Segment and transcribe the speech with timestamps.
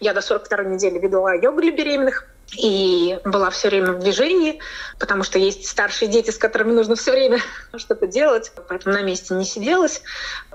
[0.00, 2.24] Я до 42 недели ведла йогу для беременных
[2.56, 4.60] и была все время в движении,
[5.00, 7.40] потому что есть старшие дети, с которыми нужно все время
[7.76, 10.02] что-то делать, поэтому на месте не сиделась.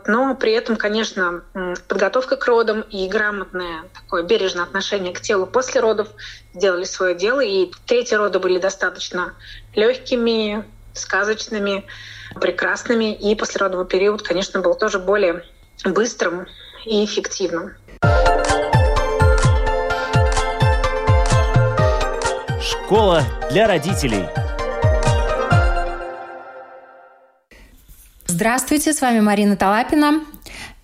[0.07, 1.43] Но при этом, конечно,
[1.89, 6.07] подготовка к родам и грамотное такое бережное отношение к телу после родов
[6.53, 7.41] сделали свое дело.
[7.41, 9.33] И третьи роды были достаточно
[9.75, 10.63] легкими,
[10.93, 11.85] сказочными,
[12.39, 13.13] прекрасными.
[13.13, 15.43] И послеродовый период, конечно, был тоже более
[15.83, 16.47] быстрым
[16.85, 17.73] и эффективным.
[22.93, 24.25] Школа для родителей.
[28.27, 30.21] Здравствуйте, с вами Марина Талапина.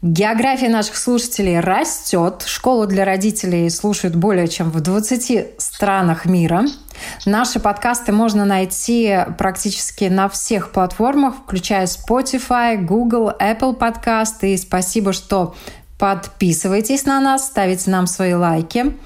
[0.01, 2.45] География наших слушателей растет.
[2.47, 6.63] Школу для родителей слушают более чем в 20 странах мира.
[7.27, 14.55] Наши подкасты можно найти практически на всех платформах, включая Spotify, Google, Apple подкасты.
[14.55, 15.53] И спасибо, что
[15.99, 18.97] подписываетесь на нас, ставите нам свои лайки.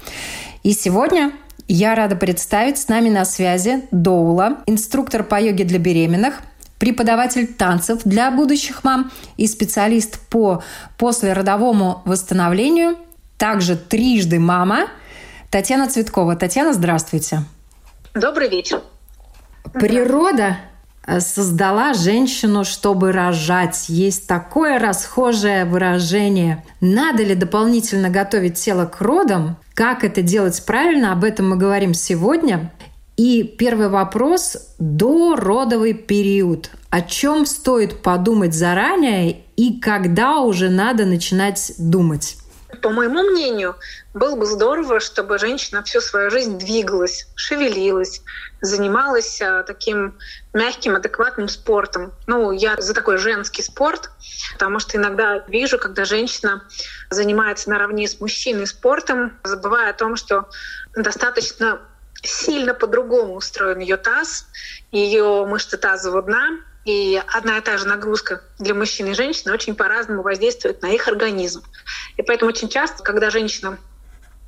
[0.62, 1.32] И сегодня
[1.68, 6.40] я рада представить с нами на связи Доула, инструктор по йоге для беременных,
[6.78, 10.62] преподаватель танцев для будущих мам и специалист по
[10.98, 12.96] послеродовому восстановлению,
[13.38, 14.88] также трижды мама
[15.50, 16.36] Татьяна Цветкова.
[16.36, 17.44] Татьяна, здравствуйте.
[18.14, 18.82] Добрый вечер.
[19.72, 20.58] Природа
[21.20, 23.88] создала женщину, чтобы рожать.
[23.88, 26.64] Есть такое расхожее выражение.
[26.80, 29.56] Надо ли дополнительно готовить тело к родам?
[29.74, 31.12] Как это делать правильно?
[31.12, 32.72] Об этом мы говорим сегодня.
[33.16, 36.70] И первый вопрос– дородовый период.
[36.90, 42.36] О чем стоит подумать заранее и когда уже надо начинать думать?
[42.84, 43.76] По моему мнению,
[44.12, 48.20] было бы здорово, чтобы женщина всю свою жизнь двигалась, шевелилась,
[48.60, 50.18] занималась а, таким
[50.52, 52.12] мягким, адекватным спортом.
[52.26, 54.10] Ну, я за такой женский спорт,
[54.52, 56.62] потому что иногда вижу, когда женщина
[57.08, 60.50] занимается наравне с мужчиной спортом, забывая о том, что
[60.94, 61.80] достаточно
[62.22, 64.46] сильно по-другому устроен ее таз,
[64.92, 66.50] ее мышцы тазового дна,
[66.84, 71.08] и одна и та же нагрузка для мужчин и женщин очень по-разному воздействует на их
[71.08, 71.62] организм.
[72.16, 73.78] И поэтому очень часто, когда женщина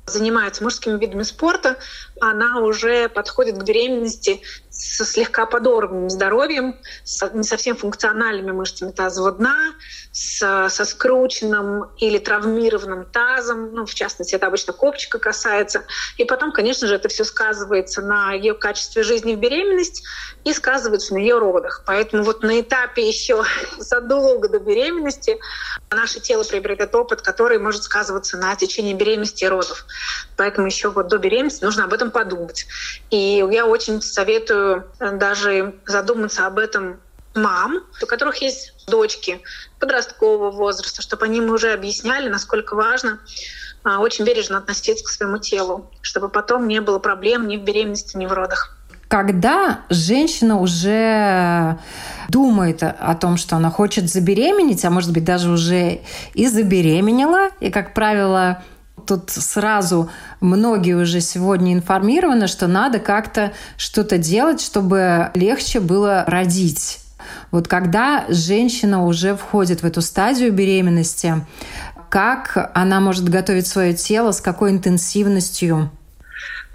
[0.05, 1.77] занимается мужскими видами спорта,
[2.21, 4.41] она уже подходит к беременности
[4.77, 9.73] со слегка подорванным здоровьем, с не совсем функциональными мышцами тазового дна,
[10.11, 15.83] с, со скрученным или травмированным тазом, ну, в частности, это обычно копчика касается.
[16.17, 20.03] И потом, конечно же, это все сказывается на ее качестве жизни в беременность
[20.43, 21.83] и сказывается на ее родах.
[21.85, 23.43] Поэтому вот на этапе еще
[23.79, 25.39] задолго до беременности
[25.89, 29.85] наше тело приобретет опыт, который может сказываться на течение беременности и родов.
[30.35, 32.67] Поэтому еще вот до беременности нужно об этом подумать.
[33.09, 34.66] И я очень советую
[34.99, 36.99] даже задуматься об этом
[37.35, 39.41] мам, у которых есть дочки
[39.79, 43.19] подросткового возраста, чтобы они ему уже объясняли, насколько важно
[43.83, 48.17] а, очень бережно относиться к своему телу, чтобы потом не было проблем ни в беременности,
[48.17, 48.77] ни в родах.
[49.07, 51.77] Когда женщина уже
[52.27, 56.01] думает о том, что она хочет забеременеть, а может быть даже уже
[56.33, 58.61] и забеременела, и, как правило,
[59.07, 60.09] тут сразу
[60.41, 66.99] многие уже сегодня информированы, что надо как-то что-то делать, чтобы легче было родить.
[67.51, 71.35] Вот когда женщина уже входит в эту стадию беременности,
[72.09, 75.91] как она может готовить свое тело, с какой интенсивностью?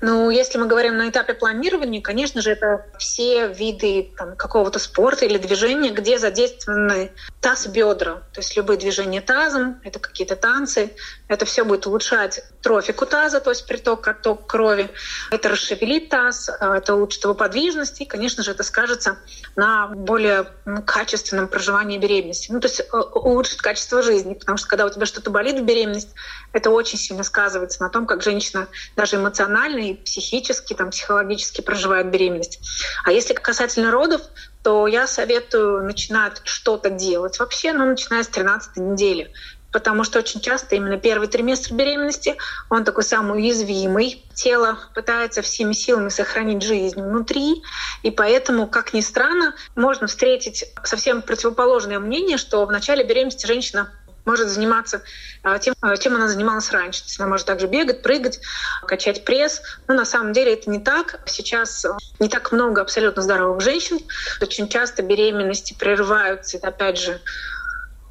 [0.05, 5.39] Ну, если мы говорим на этапе планирования, конечно же, это все виды какого-то спорта или
[5.39, 8.15] движения, где задействованы таз бедра.
[8.33, 10.91] То есть любые движения тазом, это какие-то танцы,
[11.29, 14.91] это все будет улучшать трофику таза, то есть приток, отток крови.
[15.31, 19.19] Это расшевелит таз, а, это улучшит его подвижность, и, конечно же, это скажется
[19.55, 20.49] на более
[20.85, 22.51] качественном проживании беременности.
[22.51, 25.65] Ну, то есть э, улучшит качество жизни, потому что когда у тебя что-то болит в
[25.65, 26.13] беременность,
[26.53, 32.61] это очень сильно сказывается на том, как женщина даже эмоционально психически, там, психологически проживает беременность.
[33.05, 34.23] А если касательно родов,
[34.63, 39.33] то я советую начинать что-то делать вообще, ну, начиная с 13 недели
[39.73, 42.37] потому что очень часто именно первый триместр беременности,
[42.69, 44.25] он такой самый уязвимый.
[44.35, 47.63] Тело пытается всеми силами сохранить жизнь внутри,
[48.03, 53.91] и поэтому, как ни странно, можно встретить совсем противоположное мнение, что в начале беременности женщина
[54.25, 55.03] может заниматься
[55.43, 57.01] а, тем, а, чем она занималась раньше.
[57.01, 58.41] То есть она может также бегать, прыгать,
[58.87, 59.63] качать пресс.
[59.89, 61.21] Но на самом деле это не так.
[61.27, 63.99] Сейчас а, не так много абсолютно здоровых женщин.
[64.41, 67.21] Очень часто беременности прерываются, это опять же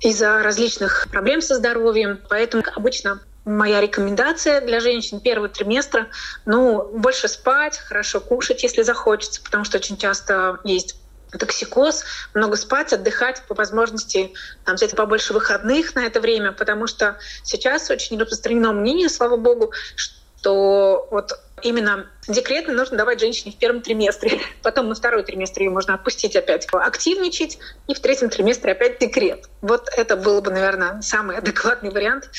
[0.01, 2.19] из-за различных проблем со здоровьем.
[2.29, 6.07] Поэтому обычно моя рекомендация для женщин первого триместра,
[6.45, 11.00] ну, больше спать, хорошо кушать, если захочется, потому что очень часто есть
[11.37, 14.33] токсикоз, много спать, отдыхать, по возможности
[14.65, 19.73] там, взять побольше выходных на это время, потому что сейчас очень распространено мнение, слава богу,
[19.95, 21.33] что вот
[21.63, 24.39] именно декреты нужно давать женщине в первом триместре.
[24.63, 29.49] Потом на второй триместр ее можно отпустить опять активничать, и в третьем триместре опять декрет.
[29.61, 32.29] Вот это было бы, наверное, самый адекватный вариант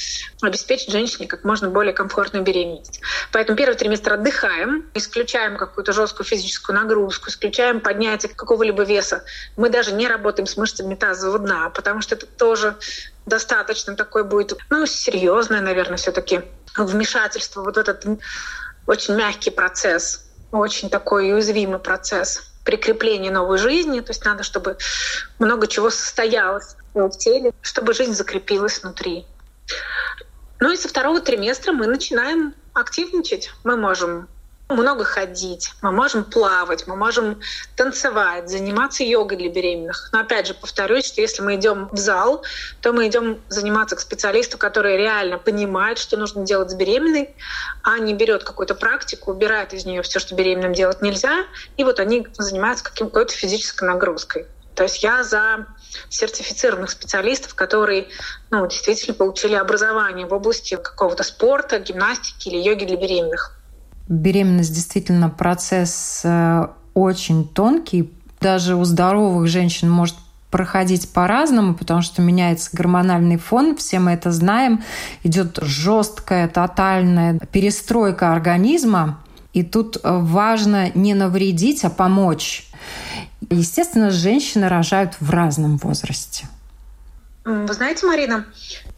[0.40, 3.00] обеспечить женщине как можно более комфортную беременность.
[3.32, 9.24] Поэтому первый триместр отдыхаем, исключаем какую-то жесткую физическую нагрузку, исключаем поднятие какого-либо веса.
[9.56, 12.76] Мы даже не работаем с мышцами тазового дна, потому что это тоже
[13.26, 16.42] достаточно такой будет, ну, серьезное, наверное, все-таки
[16.76, 18.04] вмешательство, вот этот
[18.86, 24.00] очень мягкий процесс, очень такой уязвимый процесс прикрепления новой жизни.
[24.00, 24.76] То есть надо, чтобы
[25.38, 29.26] много чего состоялось в теле, чтобы жизнь закрепилась внутри.
[30.60, 33.50] Ну и со второго триместра мы начинаем активничать.
[33.64, 34.28] Мы можем
[34.72, 37.40] много ходить, мы можем плавать, мы можем
[37.76, 40.10] танцевать, заниматься йогой для беременных.
[40.12, 42.44] Но опять же повторюсь, что если мы идем в зал,
[42.80, 47.34] то мы идем заниматься к специалисту, который реально понимает, что нужно делать с беременной,
[47.82, 51.44] а не берет какую-то практику, убирает из нее все, что беременным делать нельзя,
[51.76, 54.46] и вот они занимаются какой-то физической нагрузкой.
[54.74, 55.66] То есть я за
[56.08, 58.08] сертифицированных специалистов, которые
[58.50, 63.52] ну, действительно получили образование в области какого-то спорта, гимнастики или йоги для беременных.
[64.08, 68.12] Беременность действительно процесс э, очень тонкий.
[68.40, 70.16] Даже у здоровых женщин может
[70.50, 74.82] проходить по-разному, потому что меняется гормональный фон, все мы это знаем,
[75.22, 79.18] идет жесткая, тотальная перестройка организма,
[79.54, 82.66] и тут важно не навредить, а помочь.
[83.48, 86.46] Естественно, женщины рожают в разном возрасте.
[87.44, 88.44] Вы знаете, Марина,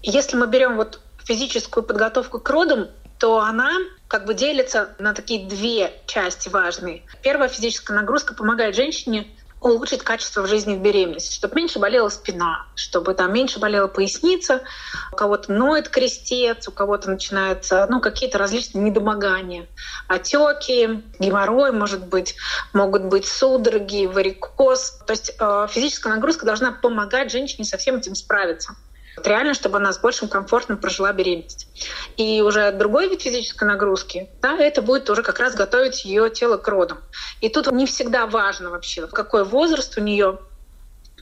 [0.03, 2.89] если мы берем вот физическую подготовку к родам,
[3.19, 3.71] то она
[4.09, 7.03] как бы делится на такие две части важные.
[7.23, 9.27] Первая физическая нагрузка помогает женщине
[9.65, 14.63] улучшить качество в жизни в беременности, чтобы меньше болела спина, чтобы там меньше болела поясница,
[15.11, 19.67] у кого-то ноет крестец, у кого-то начинаются ну, какие-то различные недомогания,
[20.07, 22.37] отеки, геморрой, может быть,
[22.75, 24.99] могут быть судороги, варикоз.
[25.07, 28.77] То есть э, физическая нагрузка должна помогать женщине со всем этим справиться
[29.27, 31.69] реально, чтобы она с большим комфортом прожила беременность.
[32.17, 36.57] И уже другой вид физической нагрузки, да, это будет уже как раз готовить ее тело
[36.57, 36.99] к родам.
[37.41, 40.39] И тут не всегда важно вообще, какой возраст у нее,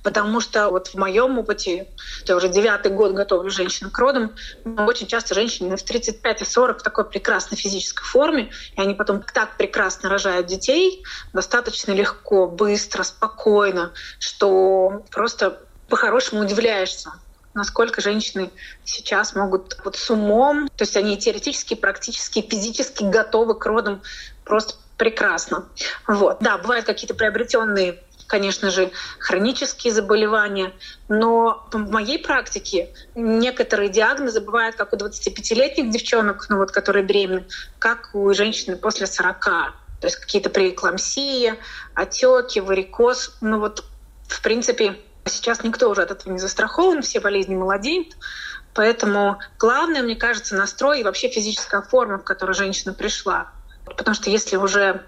[0.02, 1.88] Потому что вот в моем опыте,
[2.26, 4.34] я уже девятый год готовлю женщин к родам,
[4.64, 9.22] очень часто женщины в 35 и 40 в такой прекрасной физической форме, и они потом
[9.22, 17.12] так прекрасно рожают детей, достаточно легко, быстро, спокойно, что просто по-хорошему удивляешься
[17.54, 18.50] насколько женщины
[18.84, 24.02] сейчас могут вот с умом, то есть они теоретически, практически, физически готовы к родам
[24.44, 25.66] просто прекрасно.
[26.06, 26.38] Вот.
[26.40, 27.98] Да, бывают какие-то приобретенные
[28.32, 30.72] конечно же, хронические заболевания.
[31.06, 37.44] Но в моей практике некоторые диагнозы бывают как у 25-летних девчонок, ну вот, которые беременны,
[37.78, 39.44] как у женщины после 40.
[39.44, 39.72] То
[40.02, 41.54] есть какие-то преэкламсии,
[41.92, 43.36] отеки, варикоз.
[43.42, 43.84] Ну вот,
[44.28, 48.16] в принципе, Сейчас никто уже от этого не застрахован, все болезни молодеют.
[48.74, 53.48] Поэтому главное, мне кажется, настрой и вообще физическая форма, в которой женщина пришла.
[53.84, 55.02] Потому что если уже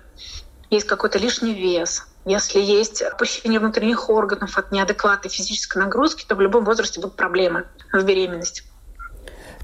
[0.71, 6.41] есть какой-то лишний вес, если есть опущение внутренних органов от неадекватной физической нагрузки, то в
[6.41, 8.63] любом возрасте будут проблемы в беременности.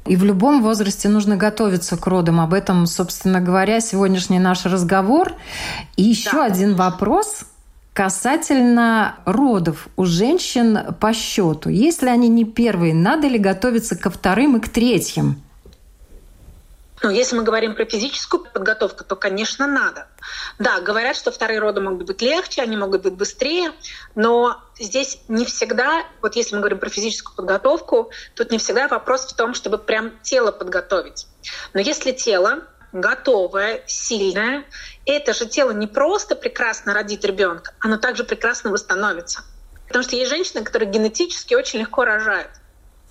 [0.07, 2.41] И в любом возрасте нужно готовиться к родам.
[2.41, 5.35] Об этом, собственно говоря, сегодняшний наш разговор.
[5.97, 6.47] И еще да.
[6.47, 7.45] один вопрос,
[7.93, 14.57] Касательно родов у женщин по счету, если они не первые, надо ли готовиться ко вторым
[14.57, 15.43] и к третьим?
[17.03, 20.07] Ну, если мы говорим про физическую подготовку, то, конечно, надо.
[20.59, 23.73] Да, говорят, что вторые роды могут быть легче, они могут быть быстрее,
[24.15, 29.25] но здесь не всегда, вот если мы говорим про физическую подготовку, тут не всегда вопрос
[29.27, 31.27] в том, чтобы прям тело подготовить.
[31.73, 34.65] Но если тело готовое, сильное.
[35.13, 39.43] Это же тело не просто прекрасно родит ребенка, оно также прекрасно восстановится.
[39.87, 42.51] Потому что есть женщины, которые генетически очень легко рожают.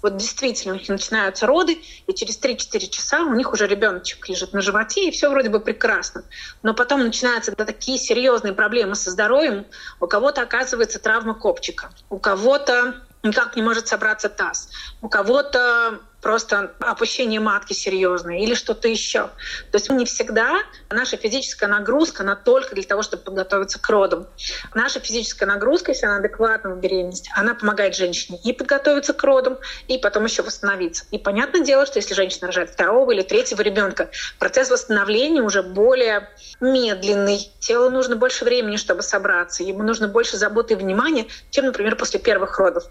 [0.01, 1.77] Вот действительно, у них начинаются роды,
[2.08, 5.60] и через 3-4 часа у них уже ребеночек лежит на животе, и все вроде бы
[5.60, 6.24] прекрасно.
[6.63, 9.65] Но потом начинаются да, такие серьезные проблемы со здоровьем.
[10.00, 14.70] У кого-то оказывается травма копчика, у кого-то никак не может собраться таз,
[15.01, 19.30] у кого-то просто опущение матки серьезное или что-то еще.
[19.72, 20.60] То есть не всегда
[20.90, 24.28] наша физическая нагрузка, она только для того, чтобы подготовиться к родам.
[24.74, 29.58] Наша физическая нагрузка, если она адекватна в беременности, она помогает женщине и подготовиться к родам,
[29.88, 31.06] и потом еще восстановиться.
[31.12, 34.10] И понятное дело, что если женщина рожает второго или третьего ребенка,
[34.40, 37.52] процесс восстановления уже более медленный.
[37.60, 39.64] Телу нужно больше времени, чтобы собраться.
[39.64, 42.84] Ему нужно больше заботы и внимания, чем, например, после первых родов.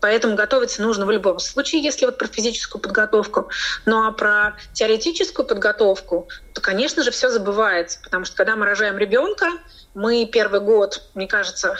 [0.00, 3.48] Поэтому готовиться нужно в любом случае, если вот про физическую подготовку.
[3.84, 8.00] Ну а про теоретическую подготовку, то, конечно же, все забывается.
[8.02, 9.46] Потому что когда мы рожаем ребенка,
[9.94, 11.76] мы первый год, мне кажется,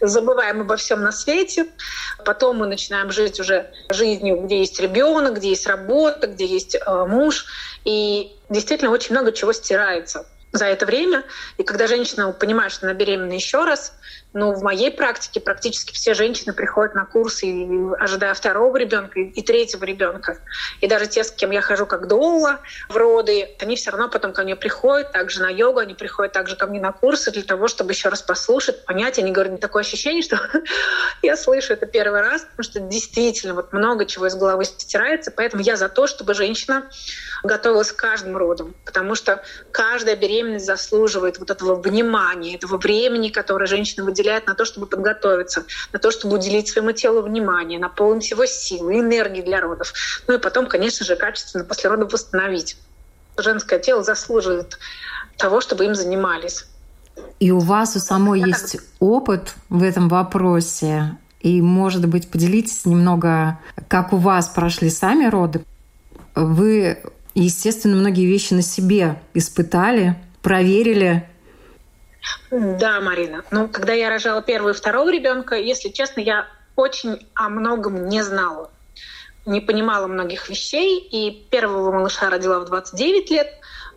[0.00, 1.66] забываем обо всем на свете.
[2.24, 7.04] Потом мы начинаем жить уже жизнью, где есть ребенок, где есть работа, где есть э,
[7.06, 7.46] муж.
[7.84, 11.24] И действительно очень много чего стирается за это время.
[11.58, 13.92] И когда женщина понимает, что она беременна еще раз,
[14.34, 17.46] ну, в моей практике практически все женщины приходят на курсы,
[17.98, 20.38] ожидая второго ребенка и третьего ребенка.
[20.80, 24.34] И даже те, с кем я хожу как доула в роды, они все равно потом
[24.34, 27.68] ко мне приходят, также на йогу, они приходят также ко мне на курсы для того,
[27.68, 29.18] чтобы еще раз послушать, понять.
[29.18, 30.38] Они говорят, такое ощущение, что
[31.22, 35.30] я слышу это первый раз, потому что действительно вот много чего из головы стирается.
[35.30, 36.88] Поэтому я за то, чтобы женщина
[37.42, 39.42] готовилась к каждому родам, потому что
[39.72, 45.64] каждая беременность заслуживает вот этого внимания, этого времени, которое женщина выделяет на то, чтобы подготовиться,
[45.92, 49.92] на то, чтобы уделить своему телу внимание, наполнить его силой, энергией для родов.
[50.26, 52.76] Ну и потом, конечно же, качественно после родов восстановить.
[53.36, 54.78] Женское тело заслуживает
[55.36, 56.66] того, чтобы им занимались.
[57.40, 61.16] И у вас у самой есть опыт в этом вопросе.
[61.40, 65.64] И, может быть, поделитесь немного, как у вас прошли сами роды.
[66.34, 66.98] Вы
[67.34, 71.28] естественно, многие вещи на себе испытали, проверили.
[72.50, 73.44] Да, Марина.
[73.50, 78.22] Ну, когда я рожала первого и второго ребенка, если честно, я очень о многом не
[78.22, 78.70] знала.
[79.46, 80.98] Не понимала многих вещей.
[80.98, 83.48] И первого малыша родила в 29 лет,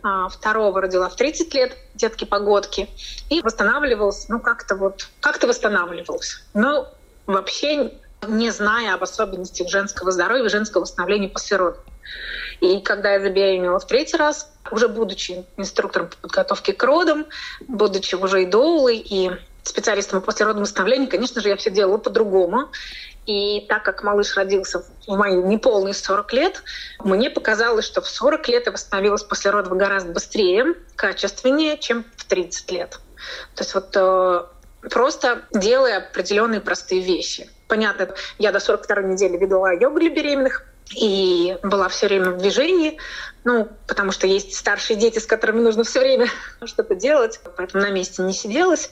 [0.02, 2.88] а второго родила в 30 лет, детки-погодки.
[3.30, 6.42] И восстанавливалась, ну, как-то вот, как-то восстанавливалась.
[6.54, 6.88] Но
[7.26, 7.92] вообще
[8.26, 11.80] не зная об особенностях женского здоровья, женского восстановления после родов.
[12.60, 17.26] И когда я забеременела в третий раз, уже будучи инструктором по подготовке к родам,
[17.66, 19.30] будучи уже и доулой, и
[19.62, 22.70] специалистом по послеродному восстановлению, конечно же, я все делала по-другому.
[23.26, 26.62] И так как малыш родился в мои неполные 40 лет,
[26.98, 32.24] мне показалось, что в 40 лет я восстановилась после родов гораздо быстрее, качественнее, чем в
[32.24, 32.98] 30 лет.
[33.54, 34.42] То есть вот э,
[34.88, 37.48] просто делая определенные простые вещи.
[37.68, 40.64] Понятно, я до 42 недели ведла йогу для беременных,
[40.94, 42.98] и была все время в движении,
[43.44, 46.28] ну, потому что есть старшие дети, с которыми нужно все время
[46.64, 48.90] что-то делать, поэтому на месте не сиделась.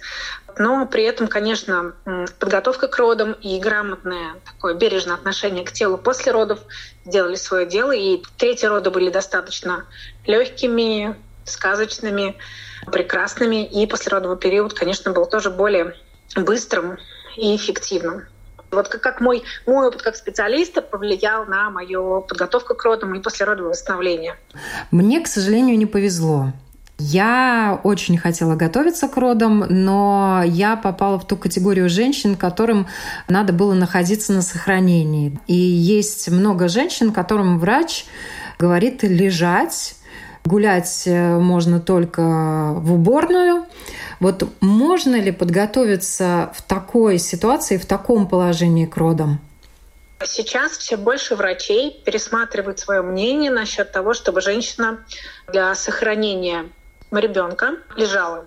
[0.59, 1.95] Но при этом, конечно,
[2.39, 6.59] подготовка к родам и грамотное такое бережное отношение к телу после родов
[7.05, 7.93] сделали свое дело.
[7.93, 9.87] И третьи роды были достаточно
[10.27, 12.37] легкими, сказочными,
[12.91, 13.65] прекрасными.
[13.65, 15.95] И послеродовый период, конечно, был тоже более
[16.35, 16.99] быстрым
[17.37, 18.27] и эффективным.
[18.71, 23.21] Вот как, как мой, мой опыт как специалиста повлиял на мою подготовку к родам и
[23.21, 24.37] послеродовое восстановление?
[24.91, 26.53] Мне, к сожалению, не повезло.
[27.03, 32.87] Я очень хотела готовиться к родам, но я попала в ту категорию женщин, которым
[33.27, 35.41] надо было находиться на сохранении.
[35.47, 38.05] И есть много женщин, которым врач
[38.59, 39.95] говорит лежать,
[40.45, 42.21] гулять э, можно только
[42.77, 43.67] в уборную,
[44.21, 49.41] вот можно ли подготовиться в такой ситуации, в таком положении к родам?
[50.23, 54.99] Сейчас все больше врачей пересматривают свое мнение насчет того, чтобы женщина
[55.49, 56.67] для сохранения
[57.11, 58.47] ребенка лежала.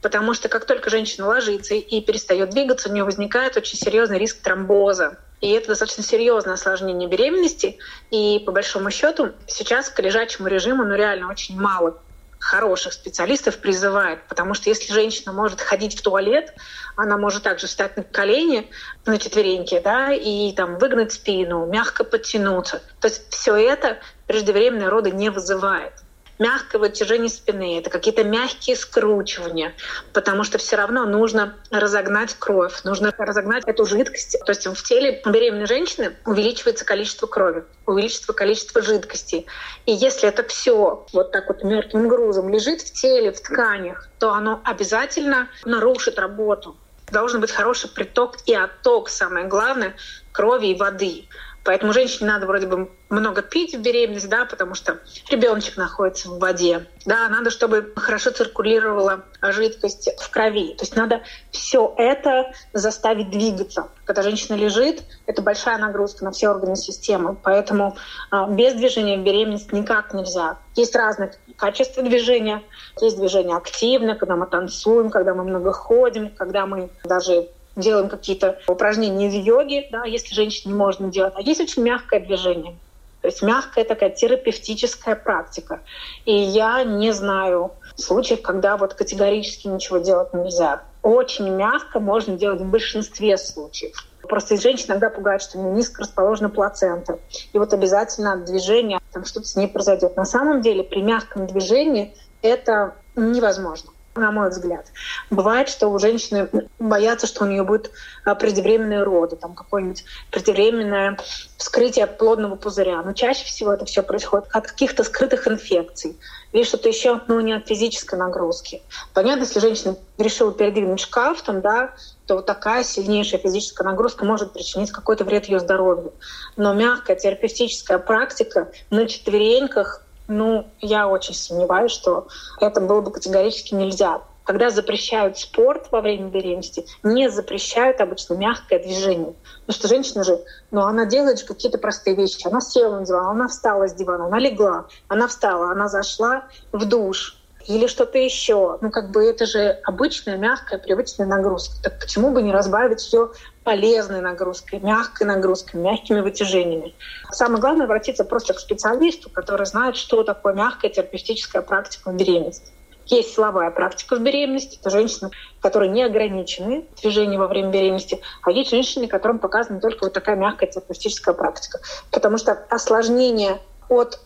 [0.00, 4.40] Потому что как только женщина ложится и перестает двигаться, у нее возникает очень серьезный риск
[4.40, 5.18] тромбоза.
[5.40, 7.78] И это достаточно серьезное осложнение беременности.
[8.10, 11.98] И по большому счету сейчас к лежачему режиму ну, реально очень мало
[12.38, 16.54] хороших специалистов призывает, потому что если женщина может ходить в туалет,
[16.96, 18.70] она может также встать на колени,
[19.04, 22.82] на четвереньки, да, и там выгнуть спину, мягко подтянуться.
[23.00, 25.92] То есть все это преждевременные роды не вызывает
[26.40, 29.74] мягкое вытяжение спины, это какие-то мягкие скручивания,
[30.12, 34.38] потому что все равно нужно разогнать кровь, нужно разогнать эту жидкость.
[34.44, 39.46] То есть в теле беременной женщины увеличивается количество крови, увеличивается количество жидкости.
[39.86, 44.32] И если это все вот так вот мертвым грузом лежит в теле, в тканях, то
[44.32, 46.76] оно обязательно нарушит работу.
[47.12, 49.94] Должен быть хороший приток и отток, самое главное,
[50.32, 51.28] крови и воды.
[51.64, 55.00] Поэтому женщине надо вроде бы много пить в беременность, да, потому что
[55.30, 56.86] ребеночек находится в воде.
[57.04, 60.74] Да, надо, чтобы хорошо циркулировала жидкость в крови.
[60.74, 63.88] То есть надо все это заставить двигаться.
[64.04, 67.36] Когда женщина лежит, это большая нагрузка на все органы системы.
[67.42, 67.96] Поэтому
[68.30, 70.58] а, без движения в беременность никак нельзя.
[70.76, 72.62] Есть разные качества движения.
[73.00, 78.58] Есть движение активное, когда мы танцуем, когда мы много ходим, когда мы даже делаем какие-то
[78.66, 81.34] упражнения из йоги, да, если женщине можно делать.
[81.36, 82.76] А есть очень мягкое движение.
[83.22, 85.80] То есть мягкая такая терапевтическая практика.
[86.24, 90.82] И я не знаю случаев, когда вот категорически ничего делать нельзя.
[91.02, 93.94] Очень мягко можно делать в большинстве случаев.
[94.22, 97.18] Просто женщин иногда пугает, что низко расположена плацента.
[97.52, 100.16] И вот обязательно движение, там что-то с ней произойдет.
[100.16, 104.86] На самом деле при мягком движении это невозможно на мой взгляд.
[105.30, 106.48] Бывает, что у женщины
[106.78, 107.90] боятся, что у нее будет
[108.24, 111.18] а, преждевременные роды, там какое-нибудь преждевременное
[111.56, 113.02] вскрытие плодного пузыря.
[113.02, 116.16] Но чаще всего это все происходит от каких-то скрытых инфекций
[116.52, 118.82] или что-то еще, но не от физической нагрузки.
[119.14, 121.94] Понятно, если женщина решила передвинуть шкаф, там, да,
[122.26, 126.12] то вот такая сильнейшая физическая нагрузка может причинить какой-то вред ее здоровью.
[126.56, 132.28] Но мягкая терапевтическая практика на четвереньках ну, я очень сомневаюсь, что
[132.60, 134.22] это было бы категорически нельзя.
[134.44, 139.34] Когда запрещают спорт во время беременности, не запрещают обычно мягкое движение.
[139.66, 142.46] Потому что женщина же, ну, она делает же какие-то простые вещи.
[142.46, 146.84] Она села на диван, она встала с дивана, она легла, она встала, она зашла в
[146.84, 147.39] душ,
[147.76, 148.78] или что-то еще.
[148.80, 151.74] Ну, как бы это же обычная, мягкая, привычная нагрузка.
[151.82, 156.94] Так почему бы не разбавить все полезной нагрузкой, мягкой нагрузкой, мягкими вытяжениями?
[157.30, 162.72] Самое главное— обратиться просто к специалисту, который знает, что такое мягкая терапевтическая практика в беременности.
[163.06, 164.78] Есть силовая практика в беременности.
[164.80, 168.20] Это женщины, которые не ограничены движением во время беременности.
[168.42, 171.80] А есть женщины, которым показана только вот такая мягкая терапевтическая практика.
[172.10, 173.58] Потому что осложнение
[173.88, 174.20] от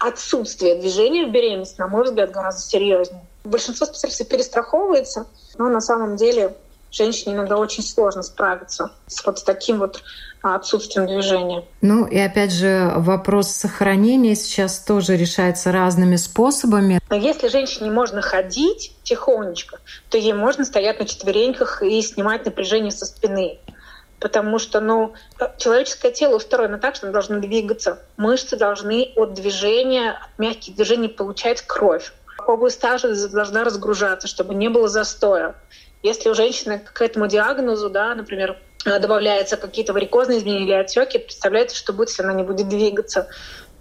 [0.00, 3.22] отсутствие движения в беременности, на мой взгляд, гораздо серьезнее.
[3.44, 5.26] Большинство специалистов перестраховывается,
[5.58, 6.56] но на самом деле
[6.90, 10.02] женщине иногда очень сложно справиться с вот таким вот
[10.42, 11.64] отсутствием движения.
[11.82, 16.98] Ну и опять же вопрос сохранения сейчас тоже решается разными способами.
[17.10, 19.78] Но если женщине можно ходить тихонечко,
[20.08, 23.58] то ей можно стоять на четвереньках и снимать напряжение со спины
[24.20, 25.14] потому что ну,
[25.58, 28.00] человеческое тело устроено так, что оно должно двигаться.
[28.16, 32.12] Мышцы должны от движения, от мягких движений получать кровь.
[32.46, 35.54] Область таза должна разгружаться, чтобы не было застоя.
[36.02, 41.76] Если у женщины к этому диагнозу, да, например, добавляются какие-то варикозные изменения или отеки, представляете,
[41.76, 43.28] что будет, если она не будет двигаться.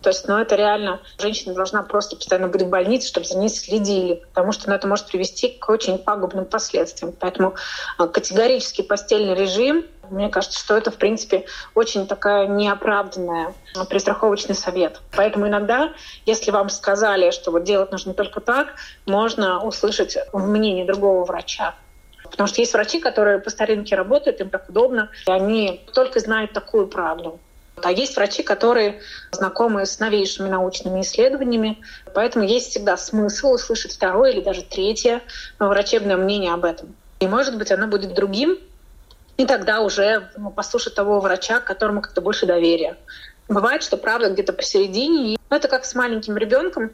[0.01, 3.49] То есть, ну, это реально женщина должна просто постоянно быть в больнице, чтобы за ней
[3.49, 7.13] следили, потому что ну, это может привести к очень пагубным последствиям.
[7.19, 7.55] Поэтому
[7.97, 11.45] а, категорический постельный режим, мне кажется, что это, в принципе,
[11.75, 15.01] очень такая неоправданная а, перестраховочный совет.
[15.15, 15.93] Поэтому иногда,
[16.25, 21.75] если вам сказали, что вот делать нужно только так, можно услышать мнение другого врача.
[22.29, 26.53] Потому что есть врачи, которые по старинке работают, им так удобно, и они только знают
[26.53, 27.39] такую правду.
[27.83, 28.99] А есть врачи, которые
[29.31, 31.77] знакомы с новейшими научными исследованиями,
[32.13, 35.21] поэтому есть всегда смысл услышать второе или даже третье
[35.59, 36.95] врачебное мнение об этом.
[37.19, 38.57] И, может быть, оно будет другим,
[39.39, 42.97] и тогда уже ну, послушать того врача, которому как-то больше доверия.
[43.47, 45.37] Бывает, что правда где-то посередине.
[45.49, 46.89] Ну, это как с маленьким ребенком.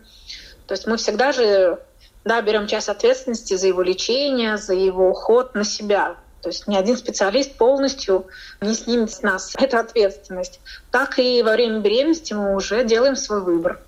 [0.67, 1.79] То есть мы всегда же
[2.23, 6.17] да, берем часть ответственности за его лечение, за его уход на себя.
[6.43, 8.27] То есть ни один специалист полностью
[8.62, 10.60] не снимет с нас эту ответственность.
[10.91, 13.81] Так и во время беременности мы уже делаем свой выбор.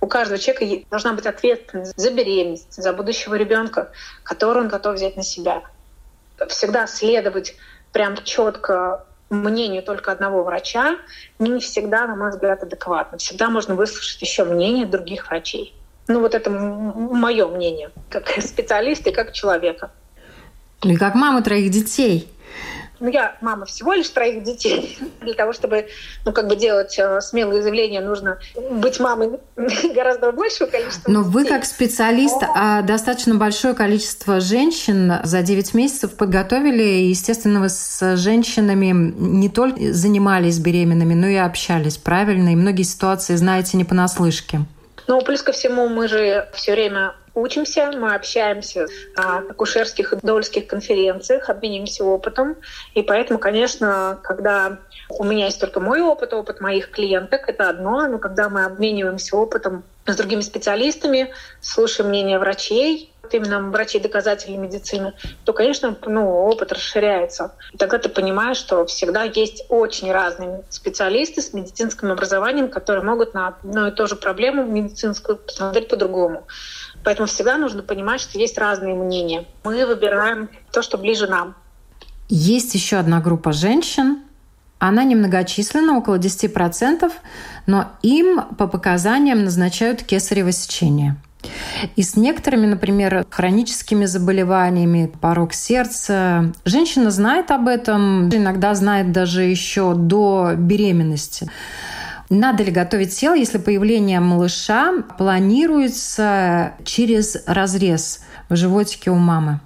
[0.00, 3.90] У каждого человека должна быть ответственность за беременность, за будущего ребенка,
[4.22, 5.64] который он готов взять на себя.
[6.48, 7.56] Всегда следовать
[7.96, 10.96] прям четко мнению только одного врача
[11.38, 13.16] не всегда, на мой взгляд, адекватно.
[13.16, 15.74] Всегда можно выслушать еще мнение других врачей.
[16.06, 19.92] Ну вот это мое мнение, как специалиста и как человека.
[20.82, 22.28] Или как мама троих детей.
[22.98, 24.98] Ну, я мама всего лишь троих детей.
[25.20, 25.88] Для того, чтобы
[26.24, 28.38] ну, как бы делать э, смелые заявления, нужно
[28.70, 29.38] быть мамой
[29.94, 31.32] гораздо большего количества Но детей.
[31.32, 36.82] вы как специалист, а достаточно большое количество женщин за 9 месяцев подготовили.
[36.82, 42.50] Естественно, вы с женщинами не только занимались беременными, но и общались, правильно?
[42.50, 44.60] И многие ситуации знаете не понаслышке.
[45.06, 50.66] Ну, плюс ко всему, мы же все время учимся, мы общаемся на акушерских и дольских
[50.66, 52.56] конференциях, обмениваемся опытом.
[52.94, 58.06] И поэтому, конечно, когда у меня есть только мой опыт, опыт моих клиенток, это одно,
[58.08, 65.14] но когда мы обмениваемся опытом с другими специалистами, слушаем мнение врачей, именно врачей доказательной медицины,
[65.44, 67.52] то, конечно, ну, опыт расширяется.
[67.72, 73.34] И тогда ты понимаешь, что всегда есть очень разные специалисты с медицинским образованием, которые могут
[73.34, 76.46] на одну и ту же проблему медицинскую посмотреть по-другому.
[77.06, 79.44] Поэтому всегда нужно понимать, что есть разные мнения.
[79.62, 81.54] Мы выбираем то, что ближе нам.
[82.28, 84.24] Есть еще одна группа женщин,
[84.80, 87.12] она немногочисленна, около 10%,
[87.68, 91.14] но им по показаниям назначают кесарево сечение.
[91.94, 99.42] И с некоторыми, например, хроническими заболеваниями, порог сердца, женщина знает об этом, иногда знает даже
[99.42, 101.48] еще до беременности.
[102.28, 109.60] Надо ли готовить тело, если появление малыша планируется через разрез в животике у мамы?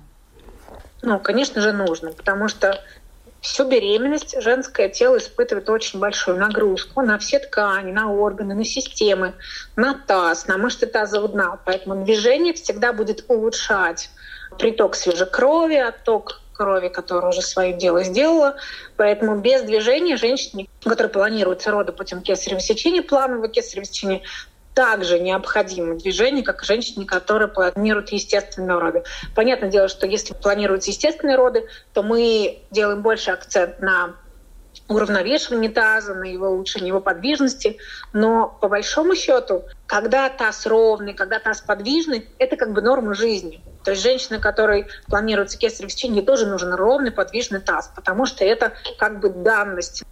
[1.03, 2.79] Ну, конечно же, нужно, потому что
[3.40, 9.33] всю беременность женское тело испытывает очень большую нагрузку на все ткани, на органы, на системы,
[9.77, 11.59] на таз, на мышцы тазового дна.
[11.64, 14.11] Поэтому движение всегда будет улучшать
[14.59, 18.57] приток свежей крови, отток крови, которая уже свое дело сделала.
[18.99, 24.20] Поэтому без движения женщине, которая планирует роды путем кесарево сечения, планового кесарево сечения,
[24.75, 29.05] также необходимо движение, как женщине, которая планирует естественные роды.
[29.35, 34.16] Понятное дело, что если планируются естественные роды, то мы делаем больше акцент на
[34.87, 37.79] уравновешивание таза, на его улучшение его подвижности.
[38.12, 43.62] Но по большому счету, когда таз ровный, когда таз подвижный, это как бы норма жизни.
[43.85, 48.73] То есть женщина, которой планируется кесарево сечение, тоже нужен ровный подвижный таз, потому что это
[48.99, 50.05] как бы данность.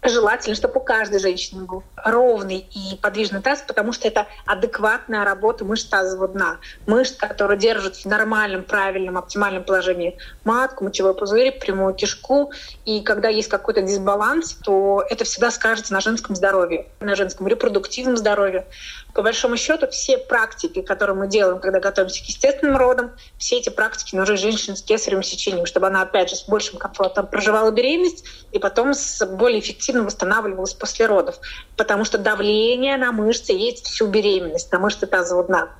[0.00, 5.64] Желательно, чтобы у каждой женщины был ровный и подвижный таз, потому что это адекватная работа
[5.64, 6.58] мышц тазового дна.
[6.86, 12.52] Мышц, которые держат в нормальном, правильном, оптимальном положении матку, мочевой пузырь, прямую кишку.
[12.84, 18.16] И когда есть какой-то дисбаланс, то это всегда скажется на женском здоровье, на женском репродуктивном
[18.16, 18.66] здоровье.
[19.14, 23.68] По большому счету, все практики, которые мы делаем, когда готовимся к естественным родам, все эти
[23.68, 28.24] практики нужны женщине с кесаревым сечением, чтобы она, опять же, с большим комфортом проживала беременность
[28.52, 31.40] и потом с более эффективно восстанавливалась после родов.
[31.76, 35.70] Потому что давление на мышцы есть всю беременность, на мышцы тазового дна.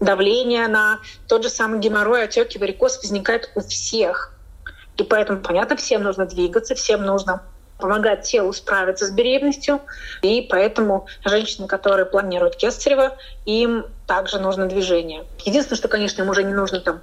[0.00, 4.32] Давление на тот же самый геморрой, отеки, варикоз возникает у всех.
[4.96, 7.42] И поэтому, понятно, всем нужно двигаться, всем нужно
[7.78, 9.80] помогать телу справиться с беременностью.
[10.22, 15.24] И поэтому женщины, которые планируют кесарево, им также нужно движение.
[15.44, 17.00] Единственное, что, конечно, им уже не нужно там,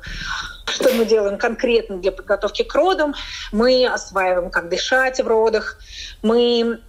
[0.66, 3.14] что мы делаем конкретно для подготовки к родам.
[3.52, 5.78] Мы осваиваем, как дышать в родах.
[6.22, 6.80] Мы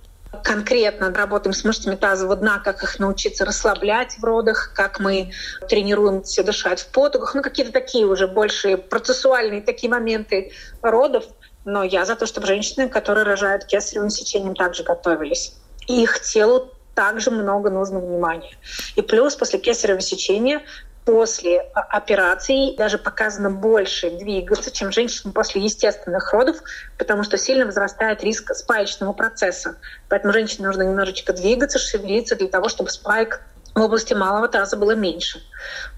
[0.42, 5.30] конкретно работаем с мышцами тазового дна, как их научиться расслаблять в родах, как мы
[5.68, 11.24] тренируемся дышать в потугах, ну какие-то такие уже больше процессуальные такие моменты родов,
[11.64, 15.54] но я за то, чтобы женщины, которые рожают кесаревым сечением, также готовились.
[15.86, 18.56] И их телу также много нужно внимания.
[18.96, 20.62] И плюс после кесарево сечения
[21.04, 26.56] после операции даже показано больше двигаться, чем женщинам после естественных родов,
[26.98, 29.76] потому что сильно возрастает риск спаечного процесса.
[30.08, 33.42] Поэтому женщине нужно немножечко двигаться, шевелиться для того, чтобы спайк
[33.74, 35.40] в области малого таза было меньше.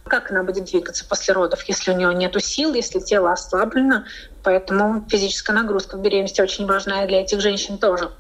[0.05, 4.05] Как она будет двигаться после родов, если у нее нет сил, если тело ослаблено?
[4.43, 8.11] Поэтому физическая нагрузка в беременности очень важна для этих женщин тоже.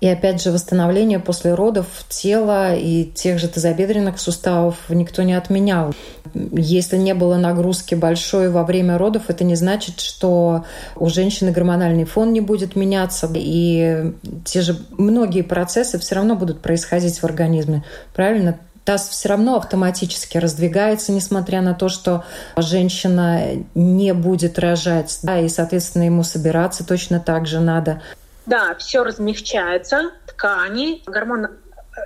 [0.00, 5.94] И опять же, восстановление после родов тела и тех же тазобедренных суставов никто не отменял.
[6.34, 10.64] Если не было нагрузки большой во время родов, это не значит, что
[10.96, 14.12] у женщины гормональный фон не будет меняться, и
[14.44, 17.84] те же многие процессы все равно будут происходить в организме.
[18.14, 18.58] Правильно?
[18.88, 22.24] Таз все равно автоматически раздвигается, несмотря на то, что
[22.56, 28.00] женщина не будет рожать, да, и, соответственно, ему собираться точно так же надо.
[28.46, 31.48] Да, все размягчается, ткани, гормон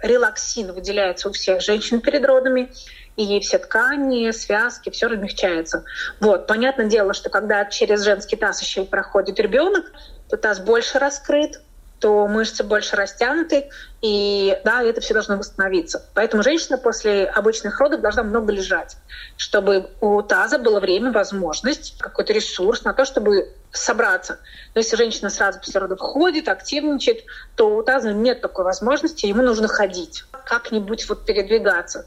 [0.02, 2.72] релаксин выделяется у всех женщин перед родами,
[3.16, 5.84] и все ткани, связки, все размягчается.
[6.18, 9.84] Вот, понятное дело, что когда через женский таз еще и проходит ребенок,
[10.28, 11.60] то таз больше раскрыт,
[12.02, 16.04] то мышцы больше растянуты, и да, это все должно восстановиться.
[16.14, 18.96] Поэтому женщина после обычных родов должна много лежать,
[19.36, 24.38] чтобы у таза было время, возможность, какой-то ресурс на то, чтобы собраться.
[24.74, 27.24] Но если женщина сразу после родов ходит, активничает,
[27.56, 32.06] то у таза нет такой возможности, ему нужно ходить, как-нибудь вот передвигаться.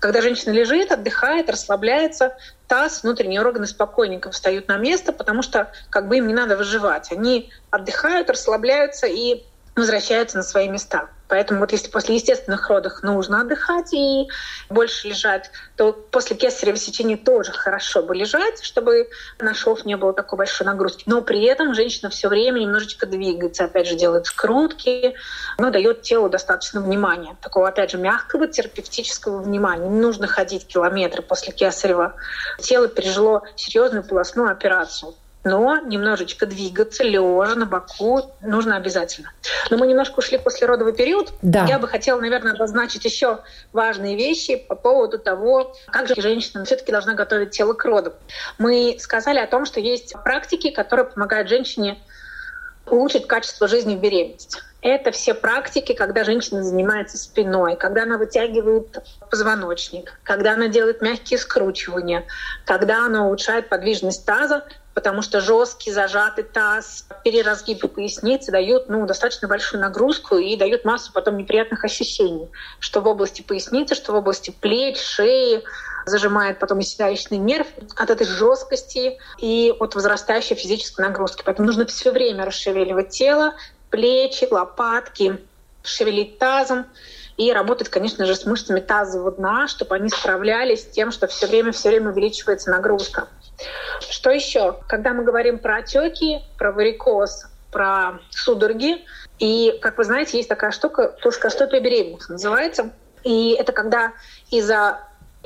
[0.00, 6.08] Когда женщина лежит, отдыхает, расслабляется, таз, внутренние органы спокойненько встают на место, потому что как
[6.08, 7.12] бы им не надо выживать.
[7.12, 9.44] Они отдыхают, расслабляются и
[9.76, 11.08] возвращаются на свои места.
[11.26, 14.28] Поэтому вот если после естественных родов нужно отдыхать и
[14.68, 19.08] больше лежать, то после кесарево сечения тоже хорошо бы лежать, чтобы
[19.40, 21.04] на шов не было такой большой нагрузки.
[21.06, 25.14] Но при этом женщина все время немножечко двигается, опять же делает скрутки,
[25.58, 27.36] но дает телу достаточно внимания.
[27.40, 29.88] Такого, опять же, мягкого терапевтического внимания.
[29.88, 32.14] Не нужно ходить километры после кесарева.
[32.60, 39.30] Тело пережило серьезную полостную операцию но немножечко двигаться, лежа на боку, нужно обязательно.
[39.70, 41.32] Но мы немножко ушли после родовый период.
[41.42, 41.66] Да.
[41.66, 43.40] Я бы хотела, наверное, обозначить еще
[43.72, 48.14] важные вещи по поводу того, как же женщина все-таки должна готовить тело к роду.
[48.58, 51.98] Мы сказали о том, что есть практики, которые помогают женщине
[52.86, 54.60] улучшить качество жизни в беременности.
[54.80, 58.98] Это все практики, когда женщина занимается спиной, когда она вытягивает
[59.30, 62.24] позвоночник, когда она делает мягкие скручивания,
[62.66, 69.48] когда она улучшает подвижность таза, потому что жесткий зажатый таз, переразгибы поясницы дают ну, достаточно
[69.48, 74.50] большую нагрузку и дают массу потом неприятных ощущений, что в области поясницы, что в области
[74.50, 75.62] плеч, шеи,
[76.06, 81.42] зажимает потом и седалищный нерв от этой жесткости и от возрастающей физической нагрузки.
[81.44, 83.54] Поэтому нужно все время расшевеливать тело,
[83.90, 85.40] плечи, лопатки,
[85.82, 86.86] шевелить тазом
[87.36, 91.46] и работать, конечно же, с мышцами тазового дна, чтобы они справлялись с тем, что все
[91.46, 93.28] время, все время увеличивается нагрузка.
[94.00, 94.78] Что еще?
[94.88, 99.04] Когда мы говорим про отеки, про варикоз, про судороги,
[99.38, 102.90] и, как вы знаете, есть такая штука, плоскостопие беременных называется.
[103.24, 104.12] И это когда
[104.50, 105.00] из-за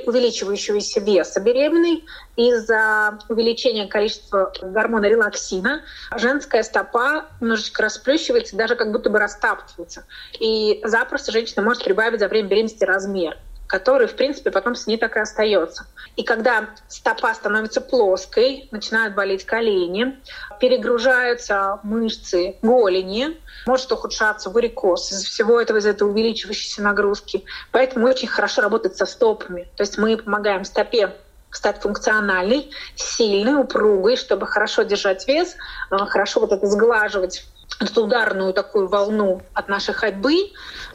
[0.05, 5.81] увеличивающегося веса беременной из-за увеличения количества гормона релаксина
[6.15, 10.05] женская стопа немножечко расплющивается, даже как будто бы растаптывается.
[10.39, 13.37] И запросто женщина может прибавить за время беременности размер
[13.69, 15.85] который, в принципе, потом с ней так и остается.
[16.15, 20.19] И когда стопа становится плоской, начинают болеть колени,
[20.59, 27.45] перегружаются мышцы голени, может ухудшаться варикоз из всего этого, из этой увеличивающейся нагрузки.
[27.71, 29.69] Поэтому очень хорошо работать со стопами.
[29.77, 31.13] То есть мы помогаем стопе
[31.51, 35.55] стать функциональной, сильной, упругой, чтобы хорошо держать вес,
[35.91, 37.45] э, хорошо вот это сглаживать
[37.79, 40.51] эту ударную такую волну от нашей ходьбы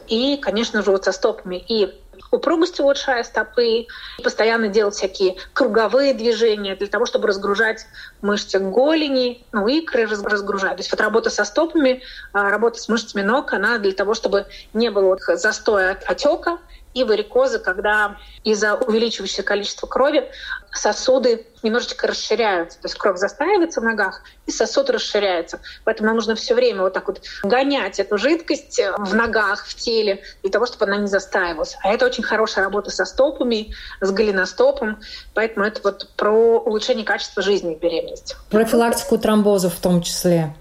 [0.07, 1.55] и, конечно же, вот со стопами.
[1.55, 1.99] И
[2.35, 3.87] упругость улучшая стопы,
[4.23, 7.85] постоянно делать всякие круговые движения для того, чтобы разгружать
[8.21, 10.77] мышцы голени, ну, икры разгружать.
[10.77, 12.01] То есть вот работа со стопами,
[12.33, 16.59] а, работа с мышцами ног, она для того, чтобы не было застоя отека,
[16.95, 20.31] и варикоза, когда из-за увеличивающегося количества крови
[20.71, 22.79] сосуды немножечко расширяются.
[22.81, 25.59] То есть кровь застаивается в ногах, и сосуд расширяется.
[25.83, 30.23] Поэтому нам нужно все время вот так вот гонять эту жидкость в ногах, в теле,
[30.41, 31.77] для того, чтобы она не застаивалась.
[31.83, 34.99] А это очень хорошая работа со стопами, с голеностопом.
[35.33, 38.35] Поэтому это вот про улучшение качества жизни в беременности.
[38.49, 40.55] Профилактику тромбозов в том числе.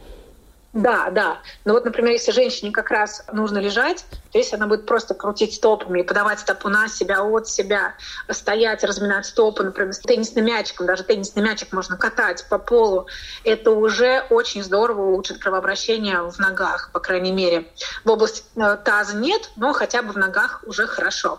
[0.75, 1.39] Да, да.
[1.65, 5.55] Но вот, например, если женщине как раз нужно лежать, то если она будет просто крутить
[5.55, 7.95] стопами и подавать стопу на себя, от себя,
[8.29, 13.07] стоять, разминать стопы, например, с теннисным мячиком, даже теннисный мячик можно катать по полу,
[13.45, 17.69] это уже очень здорово улучшит кровообращение в ногах, по крайней мере.
[18.05, 21.39] В области э, таза нет, но хотя бы в ногах уже хорошо.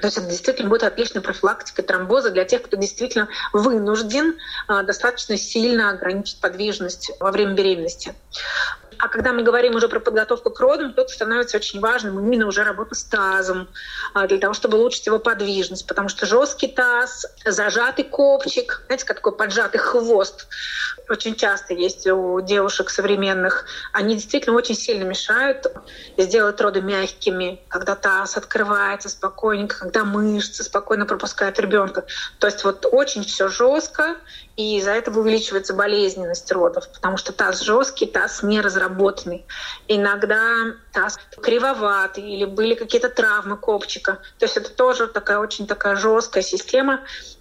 [0.00, 4.36] То есть это действительно будет отличной профилактикой тромбоза для тех, кто действительно вынужден
[4.66, 8.14] а, достаточно сильно ограничить подвижность во время беременности.
[9.00, 12.64] А когда мы говорим уже про подготовку к родам, тут становится очень важным именно уже
[12.64, 13.68] работа с тазом,
[14.12, 19.16] а, для того, чтобы улучшить его подвижность, потому что жесткий таз, зажатый копчик, знаете, как
[19.16, 20.48] такой поджатый хвост,
[21.08, 25.66] очень часто есть у девушек современных, они действительно очень сильно мешают
[26.18, 32.04] сделать роды мягкими, когда таз открывается спокойненько, когда мышцы спокойно пропускают ребенка.
[32.38, 34.16] То есть вот очень все жестко,
[34.56, 39.44] и из-за этого увеличивается болезненность родов, потому что таз жесткий, таз не разработанный.
[39.88, 44.18] Иногда таз кривоватый или были какие-то травмы копчика.
[44.38, 47.00] То есть это тоже такая очень такая жесткая система,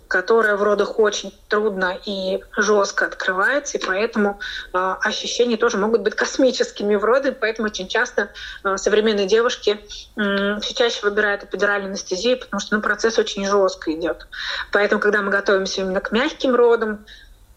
[0.09, 4.39] которая в родах очень трудно и жестко открывается, и поэтому
[4.73, 8.31] э, ощущения тоже могут быть космическими в роды, поэтому очень часто
[8.63, 9.79] э, современные девушки
[10.17, 14.27] э, все чаще выбирают эпидуральную анестезию, потому что ну, процесс очень жестко идет.
[14.71, 17.05] Поэтому, когда мы готовимся именно к мягким родам,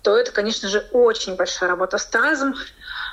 [0.03, 2.55] то это, конечно же, очень большая работа с тазом,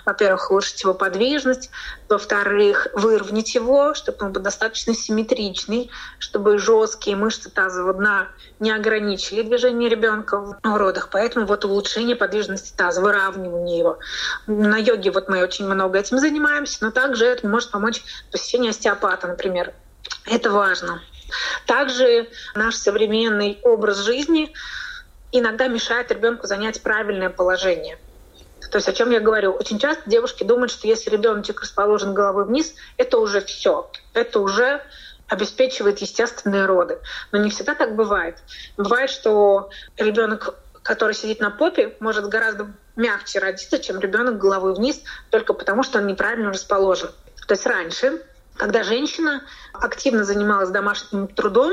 [0.06, 1.70] во-первых, улучшить его подвижность,
[2.08, 8.28] во-вторых, выровнять его, чтобы он был достаточно симметричный, чтобы жесткие мышцы тазового дна
[8.60, 11.10] не ограничили движение ребенка в родах.
[11.12, 14.00] Поэтому вот улучшение подвижности таза, выравнивание его.
[14.48, 19.28] На йоге вот мы очень много этим занимаемся, но также это может помочь посещение остеопата,
[19.28, 19.74] например.
[20.26, 21.02] Это важно.
[21.66, 24.54] Также наш современный образ жизни
[25.32, 27.98] иногда мешает ребенку занять правильное положение.
[28.72, 29.52] То есть о чем я говорю?
[29.54, 33.90] Очень часто девушки думают, что если ребеночек расположен головой вниз, это уже все.
[34.14, 34.82] Это уже
[35.28, 37.00] обеспечивает естественные роды.
[37.32, 38.38] Но не всегда так бывает.
[38.78, 45.02] Бывает, что ребенок, который сидит на попе, может гораздо мягче родиться, чем ребенок головой вниз,
[45.30, 47.10] только потому что он неправильно расположен.
[47.48, 48.22] То есть раньше
[48.60, 51.72] когда женщина активно занималась домашним трудом,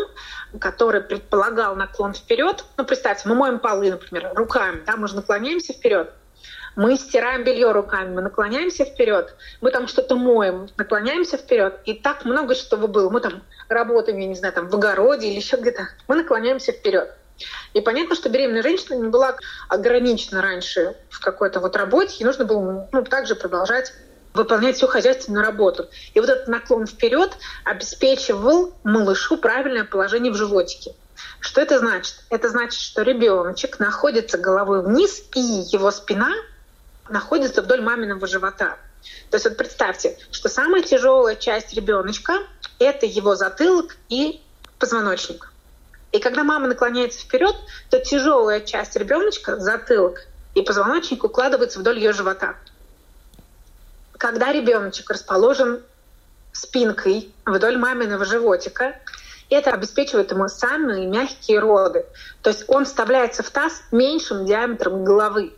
[0.61, 5.73] который предполагал наклон вперед, ну представьте, мы моем полы, например, руками, да, мы же наклоняемся
[5.73, 6.13] вперед,
[6.77, 12.25] мы стираем белье руками, мы наклоняемся вперед, мы там что-то моем, наклоняемся вперед, и так
[12.25, 13.11] много чего было.
[13.11, 17.11] Мы там работаем, я не знаю, там в огороде или еще где-то, мы наклоняемся вперед.
[17.75, 19.37] И понятно, что беременная женщина не была
[19.69, 23.93] ограничена раньше в какой-то вот работе, ей нужно было ну, также продолжать
[24.33, 25.89] выполнять всю хозяйственную работу.
[26.13, 27.33] И вот этот наклон вперед
[27.65, 30.95] обеспечивал малышу правильное положение в животике.
[31.41, 32.17] Что это значит?
[32.29, 36.31] Это значит, что ребеночек находится головой вниз, и его спина
[37.09, 38.77] находится вдоль маминого живота.
[39.31, 42.39] То есть вот представьте, что самая тяжелая часть ребеночка–
[42.79, 44.41] это его затылок и
[44.79, 45.53] позвоночник.
[46.13, 47.55] И когда мама наклоняется вперед,
[47.91, 52.57] то тяжелая часть ребеночка, затылок и позвоночник укладывается вдоль ее живота
[54.19, 55.83] когда ребеночек расположен
[56.53, 58.99] спинкой вдоль маминого животика,
[59.51, 62.05] это обеспечивает ему самые мягкие роды.
[62.43, 65.53] То есть он вставляется в таз меньшим диаметром головы.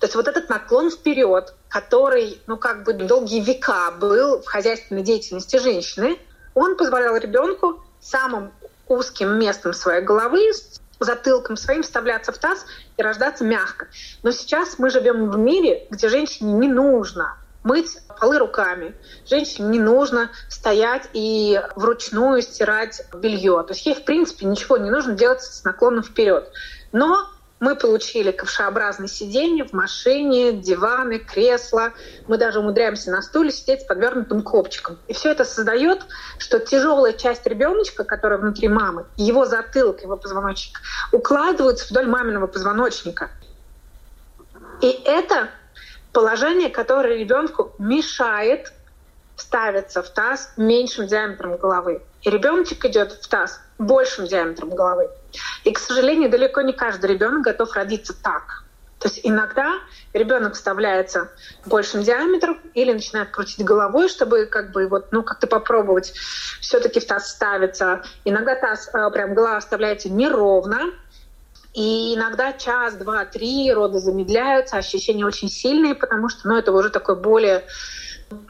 [0.00, 5.02] То есть вот этот наклон вперед, который, ну как бы долгие века был в хозяйственной
[5.02, 6.18] деятельности женщины,
[6.54, 8.50] он позволял ребенку самым
[8.88, 10.52] узким местом своей головы,
[10.98, 12.64] затылком своим вставляться в таз
[12.96, 13.88] и рождаться мягко.
[14.22, 18.94] Но сейчас мы живем в мире, где женщине не нужно мыть полы руками.
[19.26, 23.62] Женщине не нужно стоять и вручную стирать белье.
[23.66, 26.50] То есть ей, в принципе, ничего не нужно делать с наклоном вперед.
[26.92, 27.28] Но
[27.60, 31.92] мы получили ковшеобразные сиденья в машине, диваны, кресла.
[32.26, 34.98] Мы даже умудряемся на стуле сидеть с подвернутым копчиком.
[35.08, 36.06] И все это создает,
[36.38, 40.80] что тяжелая часть ребеночка, которая внутри мамы, его затылок, его позвоночник,
[41.12, 43.30] укладываются вдоль маминого позвоночника.
[44.80, 45.50] И это
[46.12, 48.72] положение, которое ребенку мешает
[49.36, 52.02] ставиться в таз меньшим диаметром головы.
[52.22, 55.08] И ребеночек идет в таз большим диаметром головы.
[55.64, 58.64] И, к сожалению, далеко не каждый ребенок готов родиться так.
[58.98, 59.76] То есть иногда
[60.12, 61.30] ребенок вставляется
[61.64, 66.12] большим диаметром или начинает крутить головой, чтобы как бы вот, ну, как-то попробовать
[66.60, 68.02] все-таки в таз ставиться.
[68.26, 70.92] Иногда таз, э, прям голова вставляется неровно,
[71.72, 76.90] и иногда час, два, три роды замедляются, ощущения очень сильные, потому что ну, это уже
[76.90, 77.64] такой более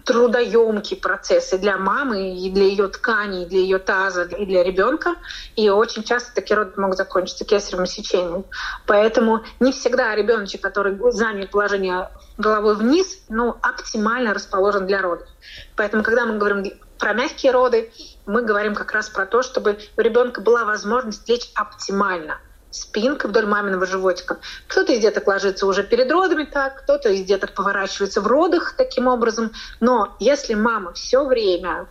[0.05, 5.17] трудоемкий процесс и для мамы, и для ее тканей, для ее таза, и для ребенка.
[5.57, 8.45] И очень часто такие роды могут закончиться кесаревым сечением.
[8.87, 15.29] Поэтому не всегда ребеночек, который занял положение головой вниз, ну, оптимально расположен для родов.
[15.77, 16.65] Поэтому, когда мы говорим
[16.99, 17.93] про мягкие роды,
[18.27, 22.39] мы говорим как раз про то, чтобы у ребенка была возможность лечь оптимально–
[22.71, 24.39] спинка вдоль маминого животика.
[24.69, 29.07] Кто-то из деток ложится уже перед родами так, кто-то из деток поворачивается в родах таким
[29.07, 29.53] образом.
[29.81, 31.89] Но если мама все время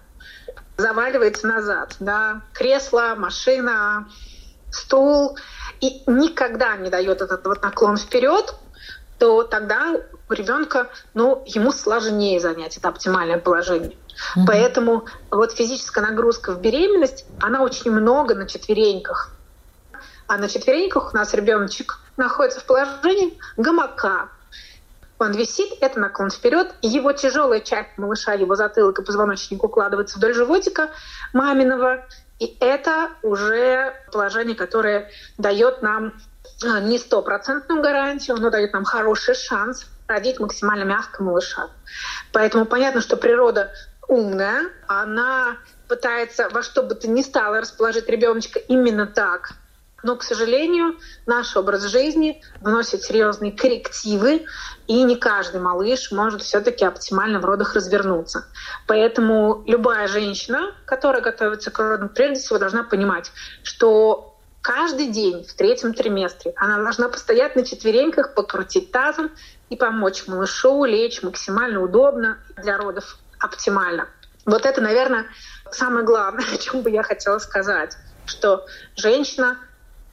[0.78, 4.08] заваливается назад, да, кресло, машина,
[4.72, 5.38] стул,
[5.82, 8.54] и никогда не дает этот вот наклон вперед,
[9.18, 9.96] то тогда
[10.30, 13.92] у ребенка, ну, ему сложнее занять это оптимальное положение.
[13.92, 14.44] Mm-hmm.
[14.48, 19.36] Поэтому вот физическая нагрузка в беременность, она очень много на четвереньках.
[20.30, 24.30] А на четвереньках у нас ребеночек находится в положении гамака.
[25.18, 30.36] Он висит, это наклон вперед, его тяжелая часть малыша, его затылок и позвоночник укладывается вдоль
[30.36, 30.92] животика
[31.34, 32.06] маминого.
[32.38, 36.14] И это уже положение, которое дает нам
[36.64, 41.72] а, не стопроцентную гарантию, но дает нам хороший шанс родить максимально мягко малыша.
[42.34, 43.72] Поэтому понятно, что природа
[44.08, 49.56] умная, она пытается во что бы то ни стало расположить ребеночка именно так,
[50.04, 54.46] но, к сожалению, наш образ жизни вносит серьезные коррективы,
[54.88, 58.46] и не каждый малыш может все-таки оптимально в родах развернуться.
[58.88, 63.32] Поэтому любая женщина, которая готовится к родам, прежде всего должна понимать,
[63.64, 69.32] что каждый день в третьем триместре она должна постоять на четвереньках, покрутить тазом
[69.70, 74.08] и помочь малышу лечь максимально удобно для родов оптимально.
[74.46, 75.26] Вот это, наверное,
[75.72, 79.58] самое главное, о чем бы я хотела сказать, что женщина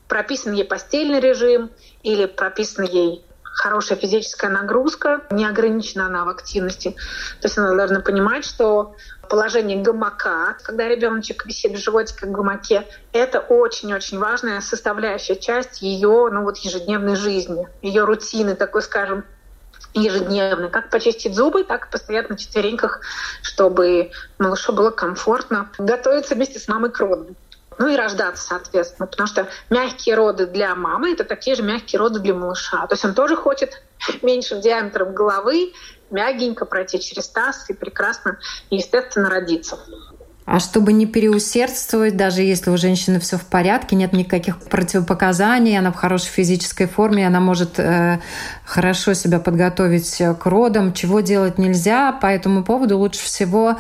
[0.09, 1.71] прописан ей постельный режим
[2.03, 3.25] или прописана ей
[3.57, 6.91] хорошая физическая нагрузка, не ограничена она в активности.
[7.41, 8.95] То есть она должна понимать, что
[9.31, 16.29] положение гамака, когда ребеночек висит в животике в гамаке, это очень-очень важная составляющая часть ее
[16.31, 19.25] ну, вот, ежедневной жизни, ее рутины, такой, скажем.
[19.95, 20.69] ежедневно.
[20.69, 23.01] Как почистить зубы, так и постоять на четвереньках,
[23.41, 27.35] чтобы малышу было комфортно готовиться вместе с мамой к родам.
[27.79, 32.21] Ну и рождаться, соответственно, потому что мягкие роды для мамы— это такие же мягкие роды
[32.21, 32.87] для малыша.
[32.87, 33.83] То есть он тоже хочет
[34.23, 35.73] меньшим диаметром головы,
[36.11, 38.39] мягенько пройти через таз и прекрасно
[38.71, 39.79] естественно родиться.
[40.47, 45.91] А чтобы не переусердствовать, даже если у женщины все в порядке, нет никаких противопоказаний, она
[45.91, 48.21] в хорошей физической форме, она может э,
[48.65, 52.13] хорошо себя подготовить к родам, чего делать нельзя.
[52.13, 53.77] По этому поводу лучше всего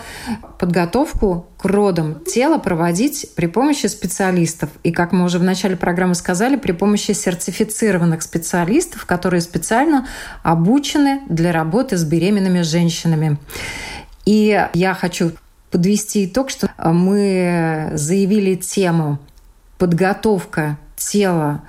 [0.59, 4.69] подготовку к родам тела проводить при помощи специалистов.
[4.83, 10.09] И, как мы уже в начале программы сказали, при помощи сертифицированных специалистов, которые специально
[10.43, 13.39] обучены для работы с беременными женщинами.
[14.25, 15.31] И я хочу
[15.71, 19.19] подвести итог, что а, мы заявили тему
[19.79, 21.63] подготовка тела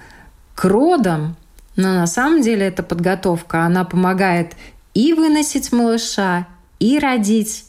[0.56, 1.36] к родам,
[1.76, 4.54] но на самом деле эта подготовка, она помогает
[4.94, 6.48] и выносить малыша,
[6.80, 7.66] и родить,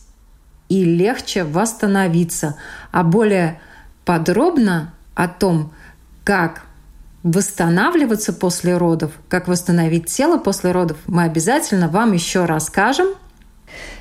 [0.69, 2.57] и легче восстановиться.
[2.91, 3.61] А более
[4.05, 5.73] подробно о том,
[6.25, 6.63] как
[7.23, 13.09] восстанавливаться после родов, как восстановить тело после родов, мы обязательно вам еще расскажем–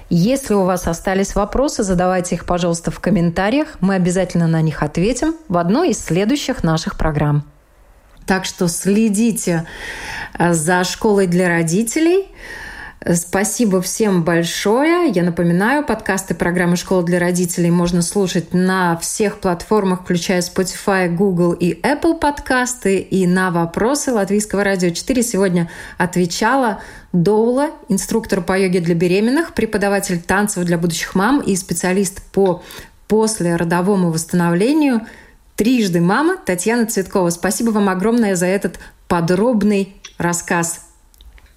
[0.09, 3.77] если у вас остались вопросы, задавайте их, пожалуйста, в комментариях.
[3.81, 7.43] Мы обязательно на них ответим в одной из следующих наших программ.
[8.25, 9.65] Так что следите
[10.37, 12.27] э, за школой для родителей.
[13.15, 15.09] Спасибо всем большое.
[15.09, 21.53] Я напоминаю, подкасты программы «Школа для родителей» можно слушать на всех платформах, включая Spotify, Google
[21.53, 22.97] и Apple подкасты.
[22.97, 26.81] И на вопросы Латвийского радио 4 сегодня отвечала
[27.13, 32.61] Доула, инструктор по йоге для беременных, преподаватель танцев для будущих мам и специалист по
[33.07, 35.07] послеродовому восстановлению
[35.55, 37.29] трижды мама Татьяна Цветкова.
[37.29, 40.86] Спасибо вам огромное за этот подробный рассказ.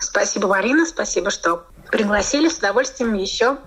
[0.00, 2.48] Спасибо, Марина, спасибо, что пригласили.
[2.48, 3.58] С удовольствием еще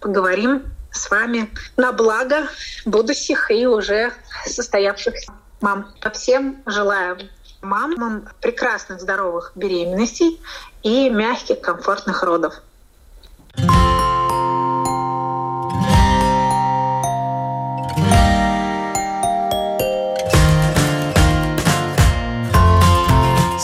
[0.00, 2.48] поговорим с вами на благо
[2.84, 4.12] будущих и уже
[4.46, 5.92] состоявшихся мам.
[6.12, 7.18] Всем желаю
[7.60, 10.40] мамам прекрасных здоровых беременностей
[10.82, 12.54] и мягких комфортных родов.